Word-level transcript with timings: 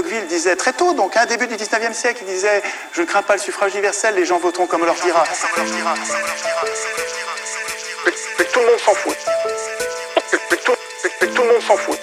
Tocqueville 0.00 0.26
disait 0.28 0.56
très 0.56 0.72
tôt, 0.72 0.94
donc 0.94 1.14
un 1.18 1.26
début 1.26 1.46
du 1.46 1.56
19e 1.56 1.92
siècle, 1.92 2.22
il 2.26 2.32
disait 2.32 2.62
Je 2.92 3.02
ne 3.02 3.06
crains 3.06 3.20
pas 3.20 3.34
le 3.34 3.38
suffrage 3.38 3.72
universel, 3.72 4.14
les 4.14 4.24
gens 4.24 4.38
voteront 4.38 4.66
comme 4.66 4.80
on 4.80 4.86
leur 4.86 4.94
dira. 4.94 5.24
Mais, 8.06 8.44
tout 8.46 8.60
le 8.60 8.66
monde 8.66 8.78
s'en 8.78 8.94
fout. 8.94 9.14
Mais, 10.50 10.56
tout, 10.56 11.42
le 11.42 11.52
monde 11.52 11.62
s'en 11.62 11.76
fout. 11.76 11.98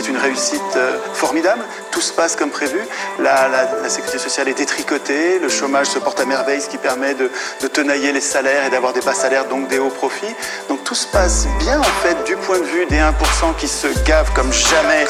C'est 0.00 0.08
une 0.08 0.16
réussite 0.16 0.76
euh, 0.76 0.96
formidable. 1.12 1.60
Tout 1.90 2.00
se 2.00 2.12
passe 2.12 2.36
comme 2.36 2.50
prévu. 2.50 2.78
La, 3.18 3.88
sécurité 3.88 4.18
sociale 4.18 4.48
est 4.48 4.54
détricotée, 4.54 5.40
le 5.40 5.48
chômage 5.48 5.88
se 5.88 5.98
porte 5.98 6.20
à 6.20 6.24
merveille, 6.24 6.60
ce 6.60 6.68
qui 6.68 6.78
permet 6.78 7.14
de, 7.14 7.28
tenailler 7.66 8.12
les 8.12 8.20
salaires 8.20 8.64
et 8.66 8.70
d'avoir 8.70 8.92
des 8.92 9.00
bas 9.00 9.14
salaires, 9.14 9.46
donc 9.46 9.66
des 9.66 9.80
hauts 9.80 9.90
profits. 9.90 10.34
Donc 10.68 10.84
tout 10.84 10.94
se 10.94 11.06
passe 11.08 11.48
bien 11.58 11.80
en 11.80 11.94
fait 12.02 12.16
du 12.24 12.36
point 12.36 12.58
de 12.60 12.64
vue 12.64 12.86
des 12.86 12.98
1% 12.98 13.10
qui 13.58 13.66
se 13.66 13.88
gavent 14.04 14.32
comme 14.34 14.52
jamais. 14.52 15.04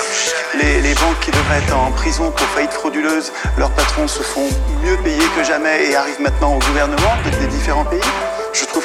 Les, 0.54 0.94
banques 0.94 1.20
qui 1.20 1.32
devraient 1.32 1.58
être 1.58 1.76
en 1.76 1.90
prison 1.92 2.30
pour 2.30 2.46
faillite 2.48 2.72
frauduleuse, 2.72 3.30
leurs 3.58 3.70
patrons 3.72 4.08
se 4.08 4.22
font 4.22 4.48
mieux 4.82 4.96
payer 5.04 5.22
que 5.36 5.44
jamais 5.44 5.90
et 5.90 5.96
arrivent 5.96 6.20
maintenant 6.20 6.54
au 6.54 6.58
gouvernement 6.60 7.12
des 7.40 7.46
différents 7.48 7.84
pays. 7.84 8.00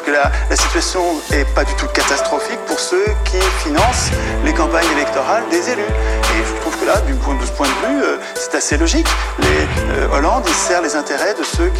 Que 0.04 0.12
la, 0.12 0.32
situation 0.56 1.02
n'est 1.32 1.46
pas 1.46 1.64
du 1.64 1.74
tout 1.76 1.88
catastrophique 1.88 2.60
pour 2.68 2.80
ceux 2.80 3.06
qui 3.26 3.40
financent 3.64 4.12
les 4.46 4.54
campagnes 4.54 4.90
électorales 4.92 5.44
des 5.50 5.70
élus. 5.70 5.82
Et 5.82 6.44
je 6.46 6.62
trouve 6.62 6.78
que 6.78 6.86
là, 6.86 7.00
du 7.02 7.14
point, 7.16 7.36
de 7.36 7.46
ce 7.46 7.52
point 7.52 7.68
de 7.68 7.88
vue, 7.88 8.04
euh, 8.04 8.18
c'est 8.36 8.56
assez 8.56 8.78
logique. 8.78 9.08
Les 9.40 9.48
euh, 9.96 10.08
Hollande, 10.14 10.48
sert 10.48 10.82
les 10.82 10.96
intérêts 10.96 11.34
de 11.34 11.44
ceux 11.44 11.72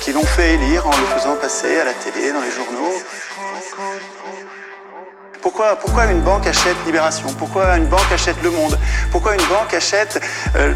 qui 0.00 0.12
l'ont 0.12 0.24
fait 0.24 0.54
élire 0.54 0.86
en 0.86 0.90
le 0.90 1.18
faisant 1.18 1.36
passer 1.36 1.80
à 1.80 1.84
la 1.84 1.92
télé, 1.92 2.32
dans 2.32 2.40
les 2.40 2.50
journaux. 2.50 2.94
Pourquoi, 5.80 6.06
une 6.06 6.20
banque 6.22 6.46
achète 6.46 6.76
Libération? 6.86 7.28
Pourquoi 7.38 7.76
une 7.76 7.86
banque 7.86 8.10
achète 8.12 8.36
Le 8.42 8.50
Monde? 8.50 8.76
Pourquoi 9.12 9.34
une 9.34 9.46
banque 9.46 9.72
achète 9.74 10.20
euh, 10.56 10.74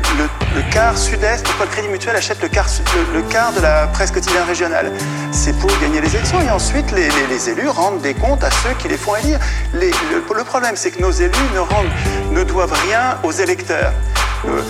le, 0.54 0.62
quart 0.70 0.96
sud-est? 0.96 1.44
Pourquoi 1.44 1.66
le 1.66 1.72
Crédit 1.72 1.88
Mutuel 1.88 2.14
achète 2.14 2.40
le, 2.40 2.48
quart 2.48 3.52
de 3.52 3.60
la 3.60 3.88
presse 3.88 4.12
quotidienne 4.12 4.44
régionale? 4.44 4.92
C'est 5.32 5.56
pour 5.58 5.70
gagner 5.80 6.00
les 6.00 6.14
élections 6.14 6.40
et 6.40 6.50
ensuite 6.50 6.90
les, 6.92 7.08
les, 7.28 7.50
élus 7.50 7.68
rendent 7.68 8.00
des 8.00 8.14
comptes 8.14 8.42
à 8.42 8.50
ceux 8.50 8.74
qui 8.78 8.88
les 8.88 8.96
font 8.96 9.14
élire. 9.16 9.38
Le, 9.72 10.44
problème, 10.44 10.74
c'est 10.74 10.90
que 10.90 11.00
nos 11.00 11.12
élus 11.12 11.30
ne, 11.54 11.60
rendent, 11.60 11.90
ne 12.32 12.42
doivent 12.42 12.76
rien 12.86 13.18
aux 13.22 13.32
électeurs. 13.32 13.92
Euh, 14.46 14.62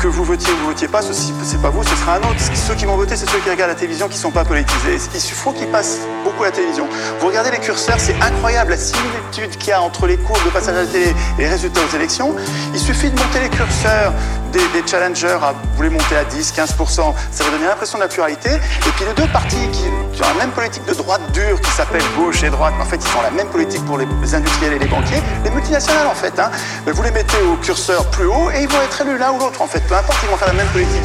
que 0.00 0.06
vous 0.06 0.24
votiez 0.24 0.50
ou 0.52 0.56
vous 0.56 0.66
votiez 0.66 0.88
pas, 0.88 1.02
c'est 1.02 1.60
pas 1.60 1.70
vous, 1.70 1.82
ce 1.82 1.94
sera 1.96 2.14
un 2.14 2.20
autre. 2.20 2.40
Ceux 2.54 2.74
qui 2.74 2.86
vont 2.86 2.96
voter, 2.96 3.14
c'est 3.16 3.28
ceux 3.28 3.38
qui 3.38 3.50
regardent 3.50 3.70
la 3.70 3.76
télévision, 3.76 4.08
qui 4.08 4.16
sont 4.16 4.30
pas 4.30 4.44
politisés. 4.44 4.96
Il 5.14 5.20
faut 5.20 5.52
qu'ils 5.52 5.68
passent 5.68 5.98
beaucoup 6.24 6.44
la 6.44 6.50
télévision. 6.50 6.88
Vous 7.20 7.26
regardez 7.26 7.50
les 7.50 7.58
curseurs, 7.58 7.98
c'est 7.98 8.14
incroyable 8.22 8.70
la 8.70 8.76
similitude 8.76 9.58
qu'il 9.58 9.68
y 9.68 9.72
a 9.72 9.82
entre 9.82 10.06
les 10.06 10.16
cours 10.16 10.38
de 10.44 10.50
passage 10.50 10.76
à 10.76 10.82
la 10.82 10.86
télé 10.86 11.14
et 11.38 11.42
les 11.42 11.48
résultats 11.48 11.80
aux 11.90 11.96
élections. 11.96 12.34
Il 12.72 12.80
suffit 12.80 13.10
de 13.10 13.18
monter 13.18 13.40
les 13.40 13.50
curseurs 13.50 14.14
des, 14.52 14.86
challengers, 14.86 15.38
à, 15.42 15.54
vous 15.76 15.82
les 15.82 15.90
montez 15.90 16.16
à 16.16 16.24
10, 16.24 16.52
15%, 16.52 17.14
ça 17.30 17.44
va 17.44 17.50
donner 17.50 17.66
l'impression 17.66 17.98
de 17.98 18.02
la 18.02 18.08
pluralité. 18.08 18.50
Et 18.50 18.90
puis 18.96 19.04
les 19.04 19.14
deux 19.14 19.30
partis 19.32 19.68
qui 19.72 19.86
ont 19.86 20.26
la 20.26 20.34
même 20.34 20.50
politique 20.50 20.84
de 20.84 20.94
droite 20.94 21.20
dure 21.32 21.60
qui 21.60 21.70
s'appelle 21.70 22.02
gauche 22.16 22.42
et 22.42 22.50
droite, 22.50 22.74
en 22.80 22.84
fait 22.84 22.96
ils 22.96 23.18
ont 23.18 23.22
la 23.22 23.30
même 23.30 23.48
politique 23.48 23.84
pour 23.84 23.98
les 23.98 24.34
industriels 24.34 24.74
et 24.74 24.78
les 24.78 24.86
banquiers, 24.86 25.22
les 25.44 25.50
multinationales 25.50 26.06
en 26.06 26.14
fait. 26.14 26.38
Hein. 26.38 26.50
vous 26.86 27.02
les 27.02 27.10
mettez 27.10 27.40
au 27.42 27.56
curseur 27.56 28.04
plus 28.10 28.26
haut 28.26 28.50
et 28.50 28.62
ils 28.62 28.68
vont 28.68 28.82
être 28.82 29.00
élus 29.00 29.18
l'un 29.18 29.32
ou 29.32 29.38
l'autre 29.38 29.62
en 29.62 29.66
fait, 29.66 29.80
peu 29.80 29.94
importe, 29.94 30.18
ils 30.22 30.28
vont 30.28 30.36
faire 30.36 30.48
la 30.48 30.54
même 30.54 30.68
politique. 30.68 31.02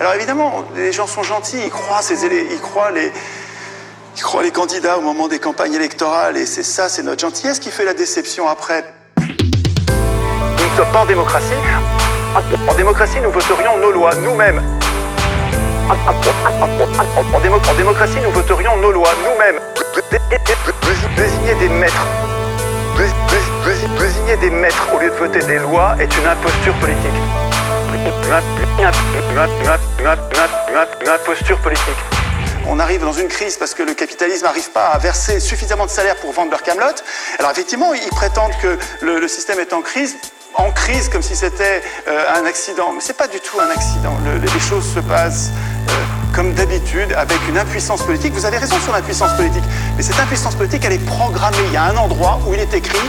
Alors 0.00 0.14
évidemment, 0.14 0.64
les 0.76 0.92
gens 0.92 1.08
sont 1.08 1.24
gentils, 1.24 1.58
ils 1.64 1.70
croient, 1.70 2.02
ces, 2.02 2.24
ils 2.24 2.60
croient 2.60 2.92
les, 2.92 3.12
ils 4.18 4.22
croient 4.22 4.42
les 4.42 4.50
candidats 4.50 4.98
au 4.98 5.00
moment 5.00 5.28
des 5.28 5.38
campagnes 5.38 5.74
électorales, 5.74 6.36
et 6.36 6.44
c'est 6.44 6.64
ça, 6.64 6.88
c'est 6.88 7.04
notre 7.04 7.20
gentillesse 7.20 7.60
qui 7.60 7.70
fait 7.70 7.84
la 7.84 7.94
déception 7.94 8.48
après. 8.48 8.84
Nous 9.16 9.26
ne 9.26 10.76
sommes 10.76 10.92
pas 10.92 11.02
en 11.02 11.06
démocratie. 11.06 11.54
En 12.66 12.74
démocratie, 12.74 13.20
nous 13.22 13.30
voterions 13.30 13.78
nos 13.78 13.92
lois 13.92 14.10
nous-mêmes. 14.16 14.60
En, 15.88 17.74
démocratie, 17.76 18.18
nous 18.24 18.32
voterions 18.32 18.76
nos 18.78 18.90
lois 18.90 19.10
nous-mêmes. 19.22 19.60
Désigner 21.16 21.54
des 21.54 21.68
maîtres. 21.68 22.06
Désigner 24.00 24.36
des 24.38 24.50
maîtres 24.50 24.88
au 24.92 24.98
lieu 24.98 25.10
de 25.10 25.14
voter 25.14 25.46
des 25.46 25.60
lois 25.60 25.94
est 26.00 26.18
une 26.18 26.26
imposture 26.26 26.74
politique. 26.74 27.06
Une 31.00 31.08
imposture 31.08 31.58
politique 31.58 32.27
on 32.68 32.78
arrive 32.78 33.00
dans 33.00 33.12
une 33.12 33.28
crise 33.28 33.56
parce 33.56 33.74
que 33.74 33.82
le 33.82 33.94
capitalisme 33.94 34.44
n'arrive 34.44 34.70
pas 34.70 34.88
à 34.88 34.98
verser 34.98 35.40
suffisamment 35.40 35.86
de 35.86 35.90
salaire 35.90 36.16
pour 36.16 36.32
vendre 36.32 36.50
leur 36.50 36.62
camelote. 36.62 37.02
Alors 37.38 37.50
effectivement, 37.50 37.94
ils 37.94 38.10
prétendent 38.10 38.56
que 38.60 38.78
le, 39.00 39.26
système 39.28 39.58
est 39.58 39.72
en 39.72 39.82
crise 39.82 40.16
en 40.54 40.72
crise 40.72 41.08
comme 41.08 41.22
si 41.22 41.36
c'était 41.36 41.82
euh, 42.08 42.40
un 42.40 42.44
accident. 42.44 42.92
Mais 42.92 43.00
ce 43.00 43.08
n'est 43.08 43.14
pas 43.14 43.28
du 43.28 43.38
tout 43.40 43.60
un 43.60 43.70
accident. 43.70 44.16
les 44.24 44.60
choses 44.60 44.92
se 44.92 45.00
passent 45.00 45.50
euh, 45.88 45.92
comme 46.34 46.52
d'habitude 46.54 47.12
avec 47.12 47.38
une 47.48 47.58
impuissance 47.58 48.02
politique. 48.02 48.32
Vous 48.32 48.46
avez 48.46 48.58
raison 48.58 48.78
sur 48.80 48.92
l'impuissance 48.92 49.32
politique. 49.36 49.64
Mais 49.96 50.02
cette 50.02 50.18
impuissance 50.18 50.54
politique, 50.54 50.84
elle 50.84 50.94
est 50.94 51.06
programmée. 51.06 51.58
Il 51.66 51.72
y 51.72 51.76
a 51.76 51.84
un 51.84 51.96
endroit 51.96 52.40
où 52.46 52.54
il 52.54 52.60
est 52.60 52.74
écrit 52.74 53.08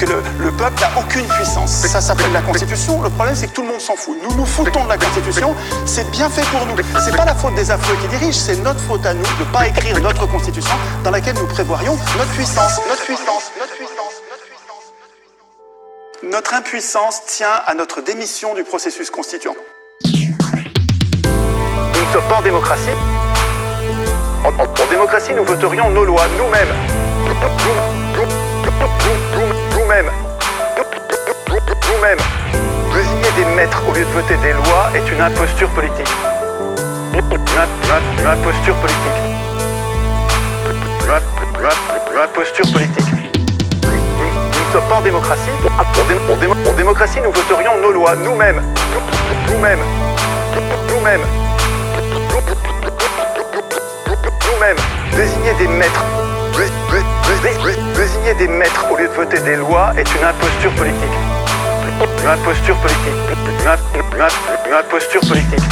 que 0.00 0.06
le, 0.06 0.50
peuple 0.52 0.80
n'a 0.80 0.90
aucune 0.98 1.26
puissance. 1.26 1.70
Ça 1.70 2.00
s'appelle 2.00 2.32
la 2.32 2.40
Constitution. 2.40 3.02
Le 3.02 3.10
problème, 3.10 3.36
c'est 3.36 3.48
que 3.48 3.52
tout 3.52 3.60
le 3.62 3.68
monde 3.68 3.80
s'en 3.80 3.96
fout. 3.96 4.16
Nous 4.22 4.34
nous 4.34 4.46
foutons 4.46 4.84
de 4.84 4.88
la 4.88 4.96
Constitution. 4.96 5.54
C'est 5.84 6.10
bien 6.10 6.30
fait 6.30 6.44
pour 6.46 6.64
nous. 6.66 6.74
C'est 7.04 7.14
pas 7.14 7.26
la 7.26 7.34
faute 7.34 7.54
des 7.54 7.70
affreux 7.70 7.96
qui 8.00 8.08
dirigent, 8.08 8.38
c'est 8.38 8.56
notre 8.56 8.80
faute 8.80 9.04
à 9.04 9.12
nous 9.12 9.22
de 9.22 9.44
ne 9.44 9.52
pas 9.52 9.66
écrire 9.68 10.00
notre 10.00 10.26
Constitution 10.26 10.74
dans 11.04 11.10
laquelle 11.10 11.36
nous 11.36 11.46
prévoirions 11.46 11.98
notre 12.16 12.30
puissance. 12.30 12.80
Notre 12.88 13.04
puissance. 13.04 13.52
Notre 13.58 13.74
puissance. 13.74 14.14
Notre 16.22 16.54
impuissance 16.54 17.26
tient 17.26 17.60
à 17.66 17.74
notre 17.74 18.00
démission 18.00 18.54
du 18.54 18.64
processus 18.64 19.10
constituant. 19.10 19.56
Nous 20.04 20.20
ne 22.06 22.12
sommes 22.12 22.28
pas 22.28 22.36
en 22.36 22.42
démocratie. 22.42 22.88
En, 24.44 24.86
démocratie, 24.90 25.32
nous 25.34 25.44
voterions 25.44 25.90
nos 25.90 26.04
lois 26.04 26.24
nous-mêmes 26.38 26.74
vous-même, 30.00 30.12
vous-même, 31.82 32.18
désigner 32.94 33.30
des 33.36 33.44
maîtres 33.56 33.82
au 33.88 33.92
lieu 33.92 34.04
de 34.04 34.10
voter 34.10 34.36
des 34.36 34.52
lois 34.52 34.90
est 34.94 35.12
une 35.12 35.20
imposture 35.20 35.68
politique. 35.70 36.08
Une, 37.12 38.26
imposture 38.26 38.74
politique. 38.76 38.98
Une, 41.02 42.18
imposture 42.18 42.72
politique. 42.72 43.06
Nous 43.82 44.66
ne 44.66 44.72
sommes 44.72 44.88
pas 44.88 44.96
en 44.96 45.00
démocratie. 45.02 45.50
En, 46.68 46.74
démocratie, 46.74 47.20
nous 47.22 47.32
voterions 47.32 47.78
nos 47.82 47.92
lois 47.92 48.16
nous-mêmes. 48.16 48.62
Nous-mêmes. 49.48 49.80
Nous-mêmes. 50.88 51.20
Nous-mêmes. 54.46 54.76
Désigner 55.16 55.54
des 55.58 55.68
maîtres 55.68 56.04
Désigner 57.42 58.34
des 58.34 58.48
maîtres 58.48 58.84
au 58.92 58.96
lieu 58.98 59.08
de 59.08 59.14
voter 59.14 59.40
des 59.40 59.56
lois 59.56 59.92
est 59.96 60.14
une 60.14 60.24
imposture 60.24 60.74
politique. 60.74 61.08
Une 62.20 62.26
imposture 62.26 62.78
politique. 62.82 63.14
Une 64.66 64.72
imposture 64.74 65.20
politique. 65.22 65.64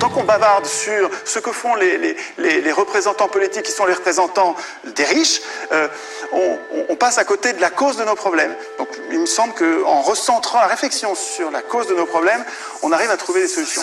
Tant 0.00 0.08
qu'on 0.08 0.24
bavarde 0.24 0.64
sur 0.64 1.10
ce 1.26 1.38
que 1.38 1.52
font 1.52 1.74
les, 1.74 2.16
les, 2.38 2.72
représentants 2.72 3.28
politiques 3.28 3.64
qui 3.64 3.72
sont 3.72 3.84
les 3.84 3.92
représentants 3.92 4.56
des 4.96 5.04
riches, 5.04 5.42
euh, 5.72 5.86
on, 6.32 6.58
on, 6.88 6.96
passe 6.96 7.18
à 7.18 7.24
côté 7.24 7.52
de 7.52 7.60
la 7.60 7.68
cause 7.68 7.98
de 7.98 8.04
nos 8.04 8.14
problèmes. 8.14 8.54
Donc 8.78 8.88
il 9.10 9.20
me 9.20 9.26
semble 9.26 9.52
qu'en 9.52 10.00
recentrant 10.00 10.60
la 10.60 10.66
réflexion 10.66 11.14
sur 11.14 11.50
la 11.50 11.60
cause 11.60 11.88
de 11.88 11.94
nos 11.94 12.06
problèmes, 12.06 12.42
on 12.82 12.90
arrive 12.90 13.10
à 13.10 13.18
trouver 13.18 13.42
des 13.42 13.48
solutions. 13.48 13.82